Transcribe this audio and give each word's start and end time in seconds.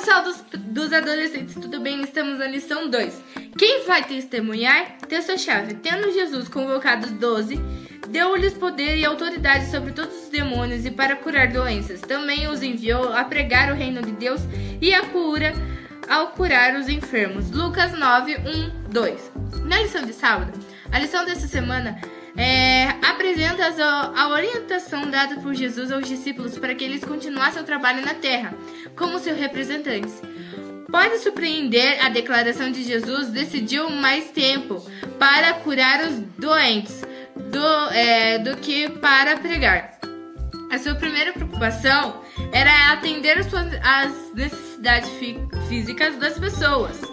pessoal 0.00 0.22
dos, 0.22 0.42
dos 0.54 0.92
adolescentes, 0.94 1.54
tudo 1.54 1.78
bem? 1.78 2.02
Estamos 2.02 2.38
na 2.38 2.46
lição 2.46 2.88
2. 2.88 3.22
Quem 3.58 3.84
vai 3.84 4.02
testemunhar? 4.02 4.96
Texto-chave. 5.06 5.74
Tendo 5.74 6.10
Jesus 6.10 6.48
convocado 6.48 7.06
os 7.06 7.12
doze, 7.12 7.60
deu-lhes 8.08 8.54
poder 8.54 8.96
e 8.96 9.04
autoridade 9.04 9.70
sobre 9.70 9.92
todos 9.92 10.24
os 10.24 10.30
demônios 10.30 10.86
e 10.86 10.90
para 10.90 11.16
curar 11.16 11.48
doenças. 11.48 12.00
Também 12.00 12.48
os 12.48 12.62
enviou 12.62 13.12
a 13.12 13.24
pregar 13.24 13.70
o 13.70 13.74
reino 13.74 14.00
de 14.00 14.12
Deus 14.12 14.40
e 14.80 14.94
a 14.94 15.04
cura 15.04 15.52
ao 16.08 16.28
curar 16.28 16.76
os 16.76 16.88
enfermos. 16.88 17.50
Lucas 17.50 17.92
9, 17.92 18.38
1, 18.38 18.88
2. 18.88 19.32
Na 19.66 19.82
lição 19.82 20.02
de 20.02 20.14
sábado, 20.14 20.58
a 20.90 20.98
lição 20.98 21.26
dessa 21.26 21.46
semana 21.46 22.00
é, 22.38 22.88
apresenta 23.30 24.12
a 24.16 24.28
orientação 24.28 25.08
dada 25.08 25.36
por 25.36 25.54
Jesus 25.54 25.92
aos 25.92 26.06
discípulos 26.06 26.58
para 26.58 26.74
que 26.74 26.82
eles 26.82 27.04
continuassem 27.04 27.62
o 27.62 27.64
trabalho 27.64 28.04
na 28.04 28.14
terra, 28.14 28.52
como 28.96 29.20
seus 29.20 29.38
representantes. 29.38 30.20
Pode 30.90 31.18
surpreender 31.18 32.04
a 32.04 32.08
declaração 32.08 32.72
de 32.72 32.82
Jesus 32.82 33.28
decidiu 33.28 33.88
mais 33.88 34.30
tempo 34.30 34.84
para 35.18 35.54
curar 35.54 36.04
os 36.08 36.18
doentes 36.38 37.02
do, 37.36 37.92
é, 37.92 38.38
do 38.38 38.56
que 38.56 38.88
para 38.88 39.36
pregar. 39.36 40.00
A 40.72 40.78
sua 40.78 40.96
primeira 40.96 41.32
preocupação 41.32 42.22
era 42.52 42.92
atender 42.92 43.38
as 43.38 44.34
necessidades 44.34 45.08
físicas 45.68 46.16
das 46.16 46.36
pessoas. 46.36 47.09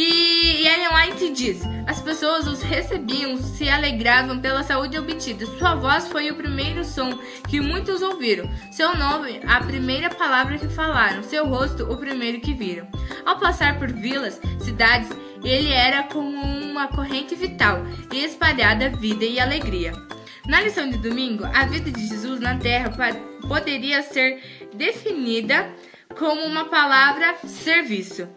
E, 0.00 0.64
Ellen 0.64 0.94
White 0.94 1.30
diz: 1.30 1.60
as 1.84 2.00
pessoas 2.00 2.46
os 2.46 2.62
recebiam, 2.62 3.36
se 3.36 3.68
alegravam 3.68 4.38
pela 4.38 4.62
saúde 4.62 4.96
obtida. 4.96 5.44
Sua 5.44 5.74
voz 5.74 6.06
foi 6.06 6.30
o 6.30 6.36
primeiro 6.36 6.84
som 6.84 7.18
que 7.48 7.60
muitos 7.60 8.00
ouviram. 8.00 8.48
Seu 8.70 8.96
nome, 8.96 9.40
a 9.44 9.58
primeira 9.60 10.08
palavra 10.08 10.56
que 10.56 10.68
falaram. 10.68 11.24
Seu 11.24 11.48
rosto, 11.48 11.82
o 11.92 11.96
primeiro 11.96 12.40
que 12.40 12.54
viram. 12.54 12.86
Ao 13.26 13.40
passar 13.40 13.76
por 13.80 13.90
vilas, 13.90 14.40
cidades, 14.60 15.08
ele 15.42 15.72
era 15.72 16.04
como 16.04 16.30
uma 16.30 16.86
corrente 16.86 17.34
vital 17.34 17.84
e 18.12 18.22
espalhada 18.22 18.90
vida 18.90 19.24
e 19.24 19.40
alegria. 19.40 19.90
Na 20.46 20.60
lição 20.60 20.88
de 20.88 20.98
domingo, 20.98 21.44
a 21.44 21.64
vida 21.64 21.90
de 21.90 22.06
Jesus 22.06 22.38
na 22.38 22.56
terra 22.56 22.94
poderia 23.48 24.00
ser 24.02 24.68
definida 24.72 25.68
como 26.16 26.44
uma 26.44 26.66
palavra 26.66 27.34
serviço. 27.44 28.28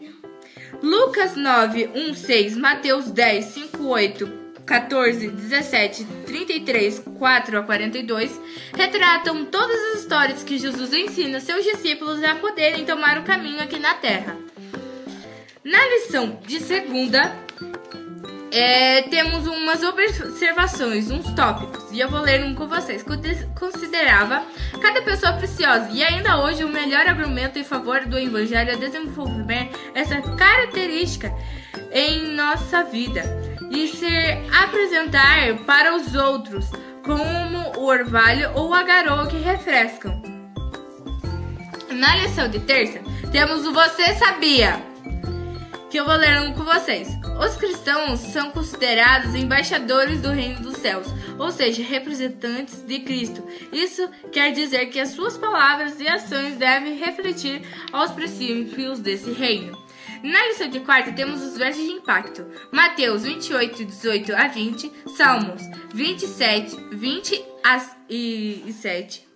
Lucas 0.81 1.35
9, 1.35 1.91
1, 1.93 2.13
6, 2.13 2.57
Mateus 2.57 3.11
10, 3.11 3.45
5, 3.45 3.83
8, 3.83 4.41
14, 4.65 5.27
17, 5.27 6.05
33, 6.25 6.99
4 7.17 7.59
a 7.59 7.63
42 7.63 8.39
retratam 8.73 9.45
todas 9.45 9.79
as 9.93 9.99
histórias 10.01 10.43
que 10.43 10.57
Jesus 10.57 10.93
ensina 10.93 11.39
seus 11.39 11.63
discípulos 11.63 12.23
a 12.23 12.35
poderem 12.35 12.85
tomar 12.85 13.17
o 13.17 13.23
caminho 13.23 13.61
aqui 13.61 13.79
na 13.79 13.93
Terra. 13.95 14.37
Na 15.63 15.85
lição 15.87 16.39
de 16.47 16.59
segunda, 16.59 17.35
é, 18.51 19.03
temos 19.03 19.47
umas 19.47 19.81
observações, 19.81 21.09
uns 21.09 21.31
tópicos, 21.33 21.91
e 21.91 21.99
eu 21.99 22.09
vou 22.09 22.19
ler 22.19 22.43
um 22.43 22.53
com 22.53 22.67
vocês. 22.67 23.03
Considerava 23.57 24.43
cada 24.81 25.01
pessoa 25.01 25.33
preciosa, 25.33 25.89
e 25.91 26.03
ainda 26.03 26.43
hoje 26.43 26.63
o 26.63 26.69
melhor 26.69 27.07
argumento 27.07 27.57
em 27.57 27.63
favor 27.63 28.05
do 28.05 28.19
Evangelho 28.19 28.71
é 28.71 28.75
desenvolver 28.75 29.69
essa 29.95 30.21
característica 30.21 31.33
em 31.91 32.33
nossa 32.33 32.83
vida 32.83 33.23
e 33.71 33.87
se 33.87 34.07
apresentar 34.63 35.57
para 35.65 35.95
os 35.95 36.13
outros 36.13 36.69
como 37.03 37.79
o 37.79 37.85
orvalho 37.85 38.51
ou 38.55 38.73
a 38.73 38.83
garoa 38.83 39.27
que 39.27 39.37
refrescam. 39.37 40.21
Na 41.89 42.15
lição 42.17 42.49
de 42.49 42.59
terça, 42.59 42.99
temos 43.31 43.65
o 43.65 43.73
Você 43.73 44.15
Sabia? 44.15 44.91
que 45.91 45.99
eu 45.99 46.05
vou 46.05 46.15
ler 46.15 46.41
um 46.41 46.53
com 46.53 46.63
vocês. 46.63 47.20
Os 47.43 47.55
cristãos 47.55 48.19
são 48.19 48.51
considerados 48.51 49.33
embaixadores 49.33 50.21
do 50.21 50.29
reino 50.29 50.61
dos 50.61 50.77
céus, 50.77 51.07
ou 51.39 51.49
seja, 51.49 51.81
representantes 51.81 52.83
de 52.83 52.99
Cristo. 52.99 53.43
Isso 53.73 54.07
quer 54.31 54.51
dizer 54.51 54.85
que 54.91 54.99
as 54.99 55.09
suas 55.09 55.39
palavras 55.39 55.99
e 55.99 56.07
ações 56.07 56.55
devem 56.55 56.97
refletir 56.97 57.63
aos 57.91 58.11
princípios 58.11 58.99
desse 58.99 59.31
reino. 59.31 59.75
Na 60.21 60.47
lição 60.49 60.69
de 60.69 60.81
quarta 60.81 61.11
temos 61.13 61.41
os 61.41 61.57
versos 61.57 61.83
de 61.83 61.89
impacto. 61.89 62.45
Mateus 62.71 63.23
28, 63.23 63.85
18 63.85 64.35
a 64.35 64.47
20, 64.47 64.91
Salmos 65.17 65.63
27, 65.95 66.77
20 66.91 67.43
e 68.07 68.71
7. 68.71 69.27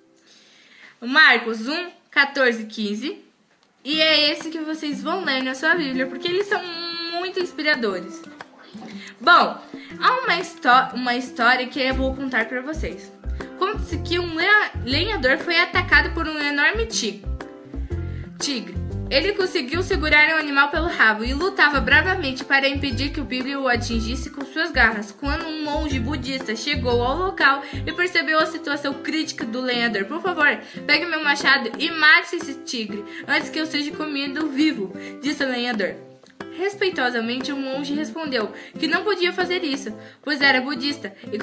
Marcos 1.02 1.68
1, 1.68 1.90
14, 2.12 2.66
15. 2.66 3.25
E 3.84 4.00
é 4.00 4.31
esse 4.31 4.52
que 4.52 4.59
vocês 4.59 5.02
vão 5.02 5.25
ler 5.25 5.41
na 5.41 5.56
sua 5.56 5.74
Bíblia, 5.74 6.06
porque 6.06 6.28
eles 6.28 6.46
são 6.46 6.84
muito 7.16 7.40
inspiradores. 7.40 8.22
Bom, 9.20 9.58
há 10.00 10.20
uma, 10.20 10.94
uma 10.94 11.16
história 11.16 11.68
que 11.68 11.80
eu 11.80 11.96
vou 11.96 12.16
contar 12.16 12.46
para 12.46 12.62
vocês. 12.62 13.12
Conta-se 13.58 13.98
que 14.00 14.20
um 14.20 14.36
lenhador 14.84 15.38
foi 15.38 15.59
atacado 15.59 16.14
por 16.14 16.28
um 16.28 16.40
enorme 16.40 16.86
tigre. 16.86 17.36
Ele 19.09 19.34
conseguiu 19.34 19.84
segurar 19.84 20.36
o 20.36 20.40
animal 20.40 20.70
pelo 20.70 20.88
rabo 20.88 21.24
e 21.24 21.34
lutava 21.34 21.80
bravamente 21.80 22.44
para 22.44 22.68
impedir 22.68 23.12
que 23.12 23.22
o 23.22 23.24
bicho 23.24 23.59
o 23.59 23.68
atingisse 23.68 24.32
com 24.32 24.44
suas 24.46 24.72
garras. 24.72 25.12
Quando 25.12 25.46
um 25.46 25.64
monge 25.64 26.00
budista 26.00 26.56
chegou 26.56 27.03
ao 27.03 27.18
local 27.18 27.62
e 27.86 27.94
percebeu 27.94 28.40
a 28.40 28.47
situação 28.47 28.96
crítica 28.96 29.46
do 29.46 29.62
lenhador, 29.62 30.06
por 30.06 30.22
favor, 30.22 30.59
pegue 30.88 31.06
meu 31.06 31.24
machado 31.24 31.70
e 31.78 31.92
mate 31.92 32.36
esse 32.36 32.56
tigre 32.56 33.06
antes 33.28 33.50
que 33.50 33.59
eu 33.59 33.68
seja 33.68 33.92
comido 33.92 34.50
vivo, 34.50 34.92
disse 35.22 35.44
o 35.44 35.47
lenhador. 35.47 36.15
Respeitosamente, 36.57 37.51
o 37.51 37.57
monge 37.57 37.94
respondeu 37.94 38.51
que 38.79 38.88
não 38.88 39.03
podia 39.03 39.34
fazer 39.34 39.63
isso, 39.63 39.94
pois 40.22 40.41
era 40.41 40.62
budista 40.62 41.13
e 41.31 41.38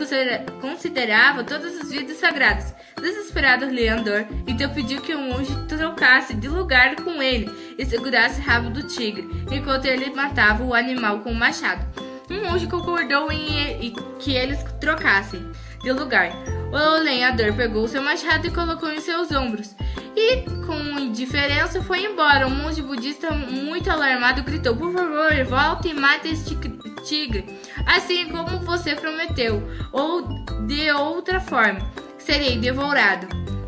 considerava 0.61 1.45
todas 1.45 1.79
as 1.81 1.91
vidas 1.91 2.17
sagradas. 2.17 2.75
Desesperado, 3.01 3.67
Leandor 3.67 4.25
então 4.47 4.73
pediu 4.73 5.03
que 5.03 5.15
o 5.15 5.19
monge 5.19 5.55
trocasse 5.69 6.35
de 6.35 6.49
lugar 6.49 6.97
com 6.97 7.23
ele 7.23 7.51
e 7.79 7.85
segurasse 7.85 8.41
o 8.41 8.45
rabo 8.45 8.71
do 8.71 8.87
tigre, 8.87 9.29
enquanto 9.51 9.85
ele 9.85 10.11
matava 10.15 10.65
o 10.65 10.75
animal 10.75 11.21
com 11.21 11.31
o 11.31 11.35
machado. 11.35 11.85
O 12.31 12.35
monge 12.35 12.67
concordou 12.67 13.31
em 13.31 13.93
que 14.19 14.35
eles 14.35 14.63
trocassem 14.81 15.45
de 15.83 15.93
lugar. 15.93 16.31
O 16.73 17.03
lenhador 17.03 17.53
pegou 17.55 17.87
seu 17.87 18.01
machado 18.01 18.47
e 18.47 18.51
colocou 18.51 18.91
em 18.91 19.01
seus 19.01 19.31
ombros. 19.31 19.77
E, 20.17 20.43
com 20.65 20.99
indiferença, 20.99 21.83
foi 21.83 22.05
embora. 22.07 22.47
O 22.47 22.51
monge 22.51 22.81
budista, 22.81 23.31
muito 23.31 23.91
alarmado, 23.91 24.43
gritou: 24.43 24.75
Por 24.75 24.91
favor, 24.91 25.45
volte 25.45 25.89
e 25.89 25.95
mate 25.95 26.29
este 26.29 26.57
tigre, 27.05 27.45
assim 27.87 28.29
como 28.31 28.61
você 28.61 28.95
prometeu, 28.95 29.63
ou 29.93 30.23
de 30.67 30.91
outra 30.93 31.41
forma, 31.41 31.81
serei 32.17 32.57
devorado. 32.57 33.27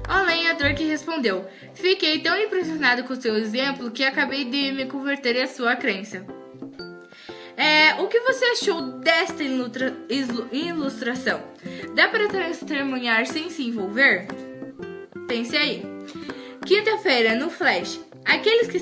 O 0.08 0.26
lenhador 0.26 0.74
que 0.74 0.84
respondeu: 0.84 1.46
Fiquei 1.74 2.20
tão 2.20 2.38
impressionado 2.38 3.04
com 3.04 3.14
seu 3.14 3.36
exemplo 3.36 3.90
que 3.90 4.04
acabei 4.04 4.44
de 4.44 4.72
me 4.72 4.86
converter 4.86 5.42
à 5.42 5.46
sua 5.46 5.76
crença. 5.76 6.24
É, 7.56 7.94
o 8.00 8.08
que 8.08 8.20
você 8.20 8.44
achou 8.46 8.82
desta 8.98 9.42
ilustração? 10.52 11.40
Dá 11.94 12.08
para 12.08 12.28
testemunhar 12.28 13.26
sem 13.26 13.48
se 13.50 13.62
envolver? 13.64 14.26
Pense 15.28 15.56
aí. 15.56 15.82
Quinta-feira, 16.66 17.34
no 17.34 17.50
Flash. 17.50 18.00
Aqueles 18.24 18.68
que 18.68 18.80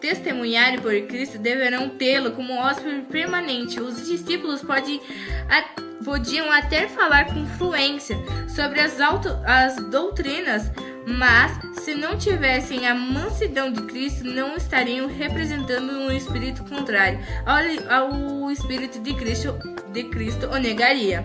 testemunharem 0.00 0.80
por 0.80 0.98
Cristo 1.02 1.38
deverão 1.38 1.90
tê-lo 1.90 2.32
como 2.32 2.54
hóspede 2.54 3.02
permanente. 3.02 3.80
Os 3.80 4.06
discípulos 4.06 4.62
pode, 4.62 5.00
a, 5.48 5.62
podiam 6.04 6.50
até 6.50 6.88
falar 6.88 7.26
com 7.26 7.46
fluência 7.58 8.16
sobre 8.48 8.80
as, 8.80 9.00
auto, 9.00 9.28
as 9.46 9.76
doutrinas 9.90 10.70
mas, 11.06 11.58
se 11.82 11.94
não 11.94 12.16
tivessem 12.16 12.86
a 12.86 12.94
mansidão 12.94 13.72
de 13.72 13.82
Cristo, 13.82 14.24
não 14.24 14.56
estariam 14.56 15.08
representando 15.08 15.90
um 15.90 16.12
espírito 16.12 16.64
contrário 16.64 17.18
ao, 17.44 18.12
ao 18.12 18.50
espírito 18.50 19.00
de 19.00 19.14
Cristo, 19.14 19.58
de 19.92 20.04
Cristo 20.04 20.46
o 20.46 20.58
negaria. 20.58 21.24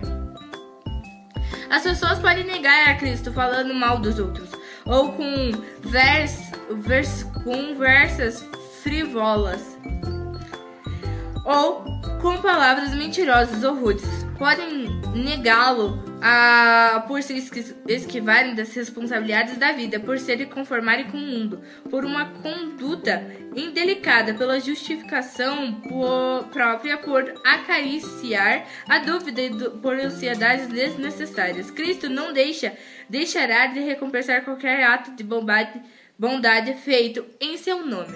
As 1.70 1.82
pessoas 1.82 2.18
podem 2.18 2.44
negar 2.44 2.88
a 2.88 2.94
Cristo 2.94 3.32
falando 3.32 3.74
mal 3.74 3.98
dos 3.98 4.18
outros, 4.18 4.50
ou 4.84 5.12
com 5.12 5.52
vers, 5.80 6.50
vers, 6.70 7.22
conversas 7.44 8.44
frivolas, 8.82 9.78
ou 11.44 11.84
com 12.20 12.38
palavras 12.38 12.94
mentirosas 12.94 13.62
ou 13.64 13.78
rudes. 13.78 14.17
Podem 14.38 14.86
negá-lo 15.16 15.98
a, 16.22 17.04
por 17.08 17.20
se 17.22 17.34
esquivarem 17.88 18.54
das 18.54 18.72
responsabilidades 18.72 19.56
da 19.56 19.72
vida, 19.72 19.98
por 19.98 20.18
se 20.18 20.46
conformarem 20.46 21.10
com 21.10 21.16
o 21.16 21.20
mundo, 21.20 21.60
por 21.90 22.04
uma 22.04 22.26
conduta 22.26 23.26
indelicada, 23.56 24.34
pela 24.34 24.60
justificação 24.60 25.80
por, 25.80 26.44
própria, 26.52 26.96
por 26.98 27.34
acariciar 27.44 28.64
a 28.88 28.98
dúvida 29.00 29.42
e 29.42 29.50
do, 29.50 29.72
por 29.72 29.98
ansiedades 29.98 30.68
desnecessárias. 30.68 31.70
Cristo 31.72 32.08
não 32.08 32.32
deixa, 32.32 32.72
deixará 33.08 33.66
de 33.66 33.80
recompensar 33.80 34.44
qualquer 34.44 34.84
ato 34.84 35.16
de 35.16 35.24
bondade 35.24 35.82
bondade 36.18 36.74
feito 36.74 37.24
em 37.40 37.56
seu 37.56 37.86
nome. 37.86 38.12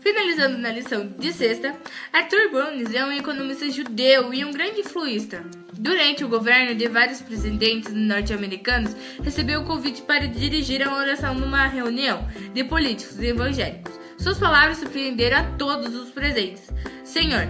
Finalizando 0.00 0.58
na 0.58 0.70
lição 0.70 1.06
de 1.18 1.32
sexta, 1.32 1.74
Arthur 2.12 2.50
Burns 2.50 2.94
é 2.94 3.04
um 3.04 3.12
economista 3.12 3.68
judeu 3.70 4.32
e 4.32 4.44
um 4.44 4.52
grande 4.52 4.80
influísta. 4.80 5.44
Durante 5.78 6.24
o 6.24 6.28
governo 6.28 6.74
de 6.74 6.88
vários 6.88 7.20
presidentes 7.20 7.92
norte-americanos, 7.92 8.96
recebeu 9.22 9.60
o 9.60 9.64
convite 9.64 10.02
para 10.02 10.26
dirigir 10.26 10.86
a 10.86 10.94
oração 10.94 11.34
numa 11.34 11.66
reunião 11.66 12.26
de 12.54 12.64
políticos 12.64 13.20
evangélicos. 13.20 13.98
Suas 14.18 14.38
palavras 14.38 14.78
surpreenderam 14.78 15.38
a 15.38 15.44
todos 15.56 15.94
os 15.94 16.10
presentes. 16.10 16.68
Senhor, 17.04 17.48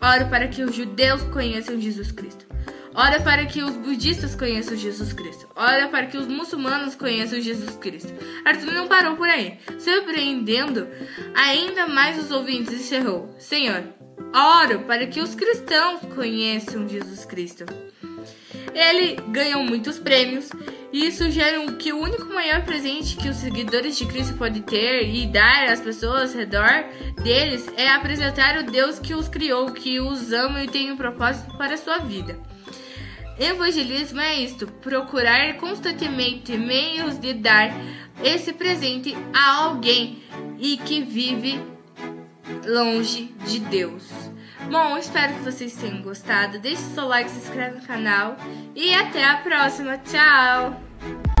oro 0.00 0.28
para 0.28 0.48
que 0.48 0.62
os 0.62 0.74
judeus 0.74 1.22
conheçam 1.24 1.80
Jesus 1.80 2.12
Cristo. 2.12 2.46
Ora 2.94 3.20
para 3.20 3.46
que 3.46 3.62
os 3.62 3.76
budistas 3.76 4.34
conheçam 4.34 4.76
Jesus 4.76 5.12
Cristo. 5.12 5.48
Ora 5.54 5.88
para 5.88 6.06
que 6.06 6.16
os 6.16 6.26
muçulmanos 6.26 6.94
conheçam 6.94 7.40
Jesus 7.40 7.76
Cristo. 7.76 8.12
Arthur 8.44 8.72
não 8.72 8.88
parou 8.88 9.16
por 9.16 9.28
aí. 9.28 9.58
Surpreendendo 9.78 10.88
ainda 11.34 11.86
mais 11.86 12.18
os 12.18 12.30
ouvintes, 12.30 12.74
encerrou: 12.74 13.34
Senhor, 13.38 13.84
oro 14.34 14.80
para 14.80 15.06
que 15.06 15.20
os 15.20 15.34
cristãos 15.34 16.00
conheçam 16.14 16.88
Jesus 16.88 17.24
Cristo. 17.24 17.64
Ele 18.74 19.16
ganhou 19.28 19.62
muitos 19.62 19.98
prêmios 19.98 20.50
e 20.92 21.10
sugere 21.12 21.72
que 21.76 21.92
o 21.92 22.00
único 22.00 22.26
maior 22.26 22.64
presente 22.64 23.16
que 23.16 23.28
os 23.28 23.36
seguidores 23.36 23.96
de 23.96 24.06
Cristo 24.06 24.34
podem 24.34 24.62
ter 24.62 25.08
e 25.08 25.26
dar 25.26 25.66
às 25.66 25.80
pessoas 25.80 26.32
ao 26.32 26.38
redor 26.38 26.84
deles 27.22 27.66
é 27.76 27.88
apresentar 27.88 28.58
o 28.58 28.64
Deus 28.64 28.98
que 28.98 29.14
os 29.14 29.28
criou, 29.28 29.72
que 29.72 30.00
os 30.00 30.32
ama 30.32 30.64
e 30.64 30.68
tem 30.68 30.90
um 30.90 30.96
propósito 30.96 31.56
para 31.56 31.74
a 31.74 31.78
sua 31.78 31.98
vida. 31.98 32.38
Evangelismo 33.40 34.20
é 34.20 34.38
isto: 34.42 34.66
procurar 34.66 35.56
constantemente 35.56 36.58
meios 36.58 37.18
de 37.18 37.32
dar 37.32 37.72
esse 38.22 38.52
presente 38.52 39.16
a 39.32 39.64
alguém 39.64 40.22
e 40.58 40.76
que 40.76 41.02
vive 41.02 41.58
longe 42.66 43.34
de 43.46 43.60
Deus. 43.60 44.06
Bom, 44.70 44.98
espero 44.98 45.32
que 45.32 45.40
vocês 45.40 45.74
tenham 45.74 46.02
gostado. 46.02 46.58
Deixe 46.58 46.82
seu 46.82 47.08
like, 47.08 47.30
se 47.30 47.38
inscreve 47.38 47.80
no 47.80 47.86
canal 47.86 48.36
e 48.76 48.94
até 48.94 49.24
a 49.24 49.38
próxima. 49.38 49.96
Tchau! 49.96 51.39